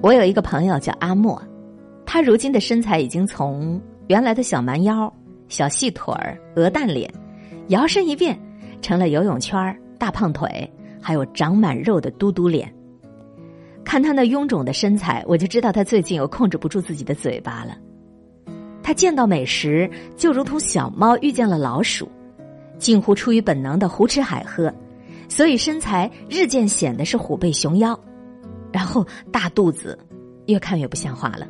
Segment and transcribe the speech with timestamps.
[0.00, 1.42] 我有一个朋友叫阿莫，
[2.06, 5.12] 他如今的身材已经从原来的小蛮腰、
[5.48, 7.12] 小细腿儿、鹅蛋脸，
[7.68, 8.38] 摇身一变
[8.80, 12.72] 成了游泳圈、大胖腿，还有长满肉的嘟嘟脸。
[13.84, 17.76] 看他那臃肿的身材，我就知道他最近有控制不住自己的嘴巴了。
[18.82, 22.08] 他见到美食就如同小猫遇见了老鼠，
[22.78, 24.72] 近乎出于本能的胡吃海喝，
[25.28, 27.98] 所以身材日渐显得是虎背熊腰。
[28.72, 29.98] 然后大肚子，
[30.46, 31.46] 越看越不像话了。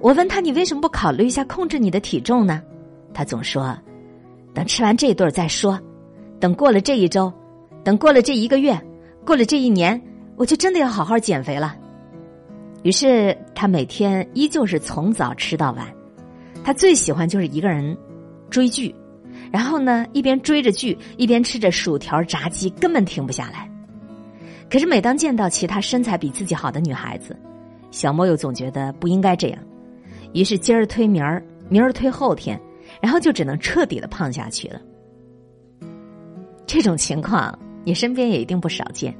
[0.00, 2.62] 我问他：“你为什么不考虑一下控制你的体重呢？”
[3.14, 3.76] 他总说
[4.52, 5.80] ：“等吃完这一顿再说，
[6.38, 7.32] 等过了这一周，
[7.82, 8.78] 等过了这一个月，
[9.24, 10.00] 过了这一年，
[10.36, 11.76] 我就真的要好好减肥了。”
[12.84, 15.86] 于是他每天依旧是从早吃到晚。
[16.62, 17.96] 他最喜欢就是一个人
[18.50, 18.94] 追剧，
[19.50, 23.70] 然后呢一边追着剧一边吃着薯条炸鸡，根本停不下来。
[24.68, 27.36] 可是每当见到其他身材比自己好的女孩子，
[27.90, 29.58] 小莫又总觉得不应该这样，
[30.32, 32.60] 于是今儿推明儿，明儿推后天，
[33.00, 34.80] 然后就只能彻底的胖下去了。
[36.66, 39.16] 这种情况你身边也一定不少见。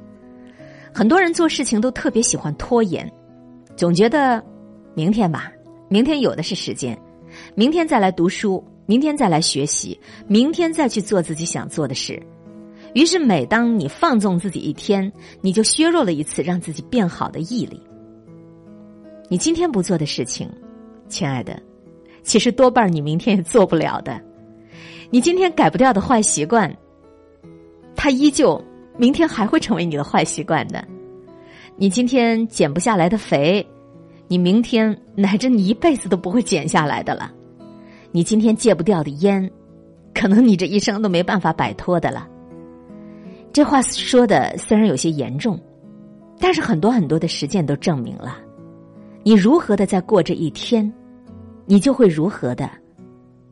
[0.93, 3.09] 很多人做事情都特别喜欢拖延，
[3.75, 4.43] 总觉得
[4.95, 5.51] 明天吧，
[5.87, 6.97] 明天有的是时间，
[7.55, 12.21] 明天再来读书，明天再来学习，明天再去做自己想做的事。
[12.97, 17.79] 于是，每当你放纵自己一天，你就削弱了一次让自己变好的毅力。
[19.29, 20.49] 你今天不做的事情，
[21.07, 21.61] 亲爱的，
[22.23, 24.19] 其实多半你明天也做不了的。
[25.11, 26.75] 你今天改不掉的坏习惯，
[27.95, 28.59] 它依旧
[28.97, 30.83] 明天还会成为你的坏习惯的。
[31.75, 33.63] 你今天减不下来的肥，
[34.27, 37.31] 你明天乃至你一辈子都不会减下来的了。
[38.11, 39.51] 你今天戒不掉的烟，
[40.15, 42.27] 可能你这一生都没办法摆脱的了。
[43.57, 45.59] 这话说的虽然有些严重，
[46.39, 48.37] 但是很多很多的实践都证明了，
[49.23, 50.93] 你如何的在过这一天，
[51.65, 52.69] 你就会如何的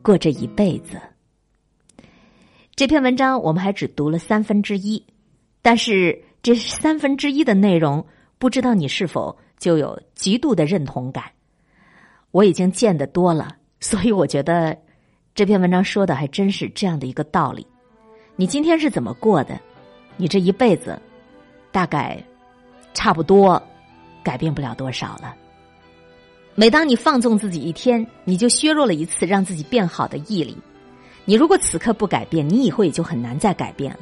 [0.02, 0.96] 过这一辈子。
[2.76, 5.04] 这篇文章我们还只读了三分之一，
[5.60, 8.06] 但是这三分之一的内容，
[8.38, 11.24] 不知道你是否就有极度的认同感？
[12.30, 14.78] 我已经见得多了，所以我觉得
[15.34, 17.66] 这篇文章说的还真是这样的一个道理。
[18.36, 19.60] 你今天是怎么过的？
[20.16, 21.00] 你这一辈子，
[21.70, 22.22] 大概
[22.94, 23.62] 差不多
[24.22, 25.34] 改变不了多少了。
[26.54, 30.56] 每当你放纵自己一天，你就削弱了一次让自己变好的毅力。
[31.26, 34.00] 你如果此刻不改变，你以后也就很难再改变了。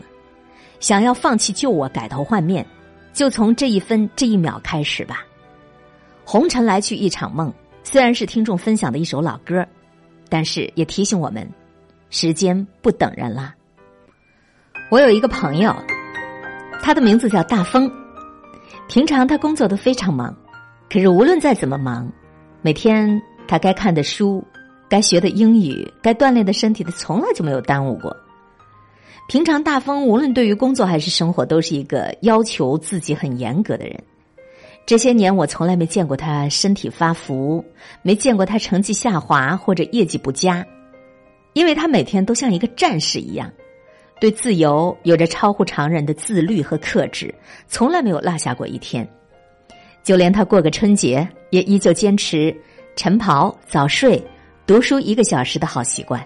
[0.79, 2.65] 想要放弃旧我，改头换面，
[3.13, 5.25] 就从这一分这一秒开始吧。
[6.25, 9.67] 红尘来去一场梦，虽然是听众分享的一首老歌，
[10.29, 11.49] 但是也提醒我们，
[12.11, 13.55] 时间不等人了。
[14.91, 15.75] 我有一个朋友。
[16.85, 17.91] 他的名字叫大风，
[18.89, 20.37] 平常他工作都非常忙，
[20.93, 22.13] 可是无论再怎么忙，
[22.61, 24.45] 每天他该看的书、
[24.87, 28.15] 该学的英语、该锻炼的身体，他从来就没有耽误过。
[29.31, 33.99] 平常大风无论对于工作还是生活，都是一个要求自己很严格的人。
[34.85, 37.65] 这些年我从来没见过他身体发福，
[38.03, 40.63] 没见过他成绩下滑或者业绩不佳，
[41.55, 43.51] 因为他每天都像一个战士一样。
[44.21, 47.35] 对自由有着超乎常人的自律和克制，
[47.67, 49.07] 从来没有落下过一天。
[50.03, 52.55] 就连他过个春节，也依旧坚持
[52.97, 54.23] 晨跑、早睡、
[54.67, 56.25] 读书一个小时的好习惯。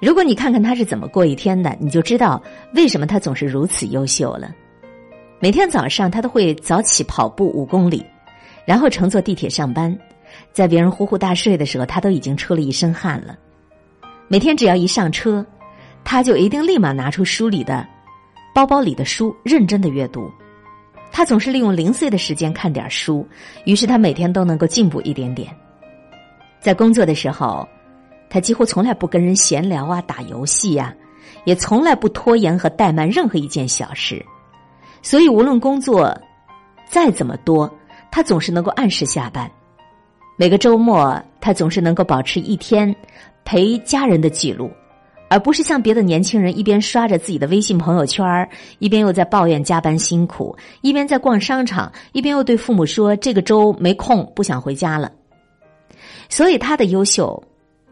[0.00, 2.42] 如果你看看他是怎么过一天的，你就知道
[2.74, 4.54] 为什么他总是如此优秀了。
[5.38, 8.04] 每天早上，他都会早起跑步五公里，
[8.66, 9.96] 然后乘坐地铁上班。
[10.52, 13.38] 在别人呼呼大睡的时候，他都已经出了一身汗了。
[14.26, 15.44] 每天只要一上车。
[16.04, 17.86] 他就一定立马拿出书里的、
[18.54, 20.30] 包包里的书，认真的阅读。
[21.12, 23.26] 他总是利用零碎的时间看点书，
[23.64, 25.54] 于是他每天都能够进步一点点。
[26.60, 27.66] 在工作的时候，
[28.28, 30.94] 他几乎从来不跟人闲聊啊、打游戏呀，
[31.44, 34.24] 也从来不拖延和怠慢任何一件小事。
[35.02, 36.16] 所以，无论工作
[36.88, 37.72] 再怎么多，
[38.10, 39.50] 他总是能够按时下班。
[40.36, 42.94] 每个周末，他总是能够保持一天
[43.44, 44.70] 陪家人的记录。
[45.30, 48.26] 而不是像别的年轻人一边刷着自己的微信朋友圈
[48.80, 55.10] 一边又在抱怨加班辛苦，一边在逛商场，一边又对父母说这个周没空，不想回家了。
[56.28, 57.40] 所以他的优秀，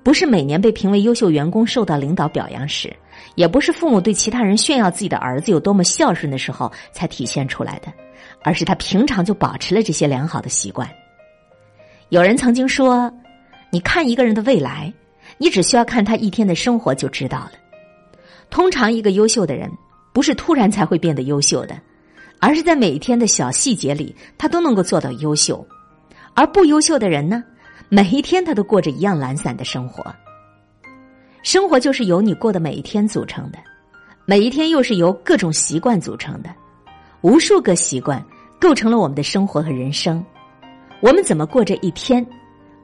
[0.02, 2.92] 不是每年被评为优秀员工受到领导表扬时，
[3.36, 7.92] 也不是父母对其他人炫耀自己的儿子有多么孝顺的时候才体现出来的，
[8.42, 10.90] 而是他平常就保持了这些良好的习惯。
[12.08, 13.08] 有人曾经说
[13.70, 14.92] ：“你看一个人的未来。”
[15.38, 17.52] 你只需要看他一天的生活就知道了。
[18.50, 19.70] 通常，一个优秀的人
[20.12, 21.78] 不是突然才会变得优秀的，
[22.40, 25.66] 而是在每一天的小细节里，他都能够做到优秀。
[26.34, 27.42] 而不优秀的人呢，
[27.88, 30.14] 每一天他都过着一样懒散的生活。
[31.42, 33.58] 生活就是由你过的每一天组成的，
[34.24, 36.50] 每一天又是由各种习惯组成的，
[37.20, 38.24] 无数个习惯
[38.60, 40.24] 构成了我们的生活和人生。
[41.00, 42.26] 我们怎么过这一天，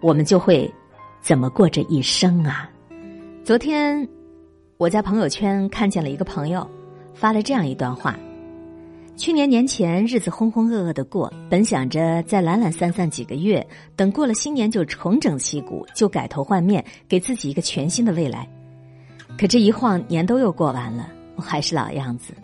[0.01, 0.73] 我们就会
[1.25, 2.69] 怎么过这一生啊！
[3.43, 4.07] 昨天
[4.77, 6.69] 我在朋友圈看见了一个朋友
[7.15, 8.15] 发了这样一段话。
[9.17, 13.67] 去年年前，日子浑浑噩噩的过，本想着再懒懒散散几个月，
[13.97, 18.47] 等过了新年就重整旗鼓，就改头换面，给自己一个全新的未来。
[19.39, 22.35] 可这一晃，年都又过完了，我还是老样子。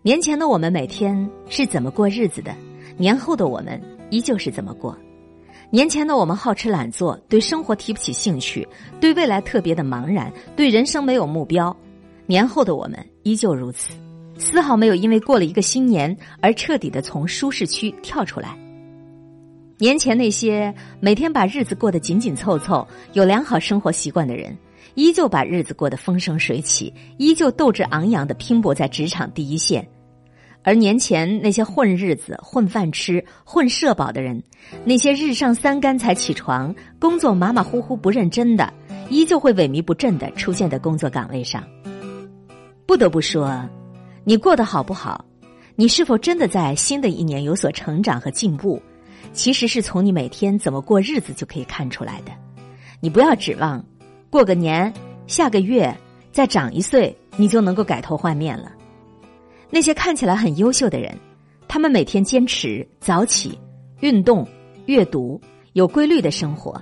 [0.00, 2.54] 年前的我们每天是怎么过日子的，
[2.96, 4.96] 年后的我们依旧是怎么过。
[5.74, 8.64] 年前的我们好吃懒做，对生活提不起兴趣，
[9.00, 11.76] 对未来特别的茫然，对人生没有目标。
[12.26, 13.92] 年后的我们依旧如此。
[14.38, 18.56] 丝毫没有因为过了一个新年而彻底的从舒适区跳出来。
[19.78, 24.56] 年前那些每天把日子过得紧紧凑凑、有良好生活习惯的人，
[24.94, 29.82] 依旧把日子过得风生水起，依旧斗志昂扬的拼搏在职场第一线；
[30.64, 34.42] 而年前那些混日子、混饭吃、混社保的人，
[34.84, 38.72] 那些日上三竿才起床、工作马马虎虎不认真的，
[39.10, 41.62] 依旧会萎靡不振的出现在工作岗位上。
[42.86, 43.62] 不得不说。
[44.24, 45.22] 你过得好不好？
[45.76, 48.80] 你是否真的在新的一年有所成长和进步？
[49.34, 52.32] 其实是从你每天怎么过日子就可以看出来的。
[53.00, 53.84] 你不要指望
[54.30, 54.90] 过个年、
[55.26, 55.94] 下个月
[56.32, 58.72] 再长一岁，你就能够改头换面了。
[59.70, 61.16] 那些看起来很优秀的人，
[61.66, 63.58] 他们每天坚持早起、
[64.00, 64.46] 运动、
[64.86, 65.40] 阅读，
[65.72, 66.80] 有规律的生活，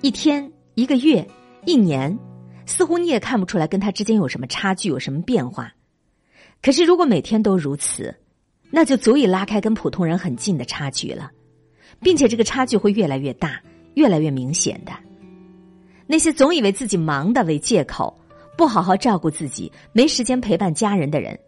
[0.00, 1.26] 一天、一个月、
[1.64, 2.18] 一年，
[2.66, 5.72] 似乎你也看不出来跟他之间有什么差距，有什么变化。
[6.60, 8.14] 可是，如果每天都如此，
[8.70, 11.30] 那就足以拉开跟普通人很近的差距了，
[12.00, 13.62] 并且这个差距会越来越大、
[13.94, 14.92] 越来越明显的。
[16.06, 18.18] 那些总以为自己忙的为借口，
[18.56, 21.38] 不好好照顾自己、没时间陪伴家人的人，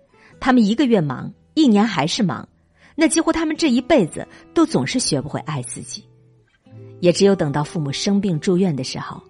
[0.40, 2.48] 他们一个月忙，一年还是忙，
[2.96, 6.02] 那几乎他们这一辈子都总是学不会爱自己。
[7.00, 9.22] 也只有等到父母生病住院的时候，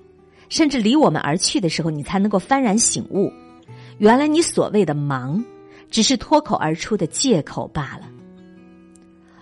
[0.48, 3.30] 甚至离我们而去的时候，你才能够幡然醒悟，
[3.98, 5.44] 原来你所谓的忙。
[5.90, 8.08] 只是脱口而出的借口罢了。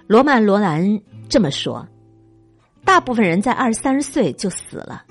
[0.07, 0.99] 罗曼·罗兰
[1.29, 1.87] 这么说
[2.87, 5.05] ：“大部分人在二三十岁就死了，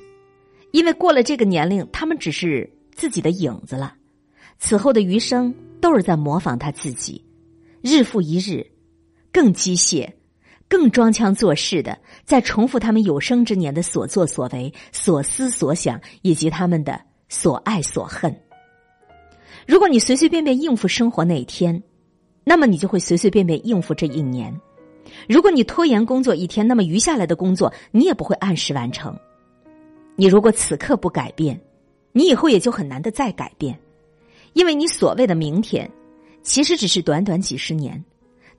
[0.72, 3.94] 因为过了这个年龄，他们只是自己的影子了。
[4.58, 7.24] 此后的余生都是在模仿他自己，
[7.82, 8.66] 日复一日，
[9.32, 10.10] 更机械、
[10.68, 18.36] 更装腔作势的在重复他们有生之年的所作所为、所思所想以及他们的所爱所恨。”
[19.68, 21.84] 如果你随随便便应付生活那一天，
[22.46, 24.54] 那么你就会随随便便应付这一年；
[25.28, 29.14] 如果你拖延工作一天，那么余下来的工作你也不会按时完成。
[30.16, 31.60] 你如果此刻不改变，
[32.14, 33.78] 你以后也就很难的再改变，
[34.58, 35.88] 因为你所谓的明天，
[36.42, 38.04] 其实只是短短几十年。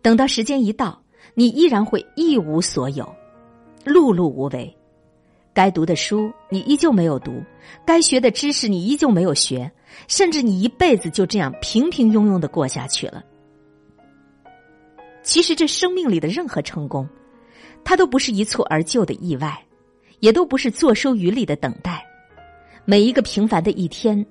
[0.00, 1.02] 等到时间一到，
[1.34, 3.04] 你依然会一无所有，
[3.84, 4.72] 碌碌无为。
[5.52, 7.42] 该读的书你依旧没有读，
[7.84, 9.68] 该学的知识你依旧没有学，
[10.06, 13.24] 甚至你一辈子就这样平平庸庸的过下去了。
[15.24, 17.08] 其实这生命里的任何成功，
[17.82, 19.60] 它都不是一蹴而就的意外，
[20.20, 22.06] 也都不是坐收渔利的等待。
[22.84, 24.24] 每一个平凡的一天，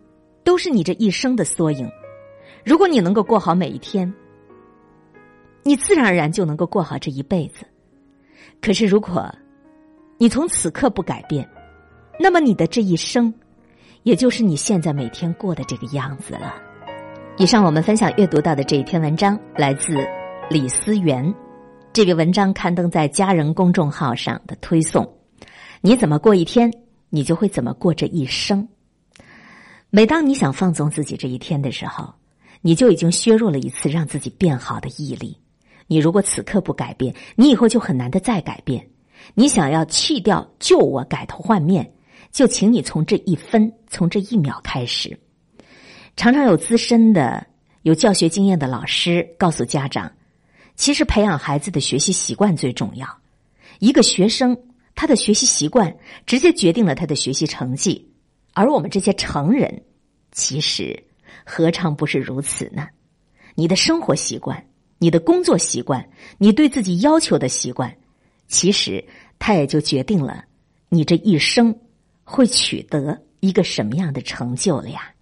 [0.47, 1.91] 都是你这一生的缩影。
[2.63, 4.13] 如果你能够过好每一天，
[5.61, 7.65] 你自然而然就能够过好这一辈子。
[8.61, 9.29] 可是如果，
[10.17, 11.45] 你从此刻不改变，
[12.17, 13.33] 那么你的这一生，
[14.03, 16.55] 也就是你现在每天过的这个样子了。
[17.37, 19.97] 以上我们分享阅读到的这一篇文章来自
[20.49, 21.35] 李思源，
[21.91, 25.05] 这个文章刊登在家人公众号上的推送。
[25.81, 26.71] 你怎么过一天，
[27.09, 28.65] 你就会怎么过这一生。
[29.89, 32.13] 每当你想放纵自己这一天的时候，
[32.61, 35.37] 你就已经削弱了一次让自己变好的毅力。
[35.87, 38.85] 你如果此刻不改变，你以后就很难的再改变。
[39.33, 41.89] 你想要弃掉旧我，改头换面，
[42.33, 45.17] 就请你从这一分，从这一秒开始。
[46.17, 47.47] 常常有资深的、
[47.83, 50.11] 有教学经验的老师告诉家长，
[50.75, 53.07] 其实培养孩子的学习习惯最重要。
[53.79, 54.57] 一个学生
[54.95, 58.11] 他的学习习惯直接决定了他的学习成绩，
[58.57, 59.83] 而我们这些成人，
[60.31, 61.03] 其实
[61.45, 62.87] 何尝不是如此呢？
[63.53, 64.65] 你的生活习惯、
[64.97, 66.03] 你的工作习惯、
[66.39, 67.95] 你对自己要求的习惯。
[68.47, 69.05] 其实，
[69.37, 70.43] 它也就决定了
[70.89, 71.79] 你这一生
[72.23, 75.13] 会取得一个什么样的成就了呀。